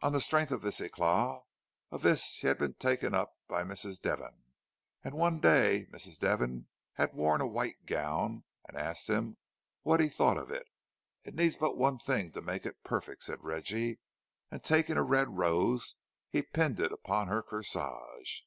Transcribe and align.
On 0.00 0.12
the 0.12 0.20
strength 0.22 0.50
of 0.50 0.62
the 0.62 0.74
eclat 0.86 1.42
of 1.90 2.00
this 2.00 2.36
he 2.36 2.46
had 2.46 2.56
been 2.56 2.72
taken 2.72 3.14
up 3.14 3.36
by 3.48 3.64
Mrs. 3.64 4.00
Devon; 4.00 4.44
and 5.04 5.12
one 5.12 5.40
day 5.40 5.86
Mrs. 5.90 6.18
Devon 6.18 6.68
had 6.94 7.12
worn 7.12 7.42
a 7.42 7.46
white 7.46 7.84
gown, 7.84 8.44
and 8.66 8.78
asked 8.78 9.10
him 9.10 9.36
what 9.82 10.00
he 10.00 10.08
thought 10.08 10.38
of 10.38 10.50
it. 10.50 10.66
"It 11.24 11.34
needs 11.34 11.58
but 11.58 11.76
one 11.76 11.98
thing 11.98 12.32
to 12.32 12.40
make 12.40 12.64
it 12.64 12.82
perfect," 12.82 13.22
said 13.24 13.40
Reggie, 13.44 14.00
and 14.50 14.64
taking 14.64 14.96
a 14.96 15.02
red 15.02 15.28
rose, 15.36 15.96
he 16.30 16.40
pinned 16.40 16.80
it 16.80 16.90
upon 16.90 17.28
her 17.28 17.42
corsage. 17.42 18.40